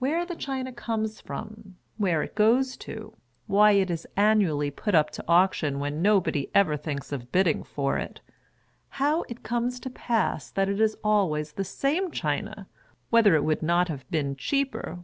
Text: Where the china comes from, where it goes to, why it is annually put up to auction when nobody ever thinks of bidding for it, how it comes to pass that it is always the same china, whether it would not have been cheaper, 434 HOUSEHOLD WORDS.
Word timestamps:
Where 0.00 0.26
the 0.26 0.34
china 0.34 0.72
comes 0.72 1.20
from, 1.20 1.76
where 1.96 2.24
it 2.24 2.34
goes 2.34 2.76
to, 2.78 3.16
why 3.46 3.70
it 3.70 3.88
is 3.88 4.04
annually 4.16 4.68
put 4.72 4.96
up 4.96 5.10
to 5.10 5.24
auction 5.28 5.78
when 5.78 6.02
nobody 6.02 6.50
ever 6.56 6.76
thinks 6.76 7.12
of 7.12 7.30
bidding 7.30 7.62
for 7.62 7.96
it, 7.96 8.20
how 8.98 9.22
it 9.28 9.44
comes 9.44 9.78
to 9.78 9.88
pass 9.90 10.50
that 10.50 10.68
it 10.68 10.80
is 10.80 10.96
always 11.04 11.52
the 11.52 11.62
same 11.62 12.10
china, 12.10 12.66
whether 13.10 13.36
it 13.36 13.44
would 13.44 13.62
not 13.62 13.86
have 13.86 14.10
been 14.10 14.34
cheaper, 14.34 14.66
434 14.72 14.80
HOUSEHOLD 14.80 14.90
WORDS. 14.98 14.98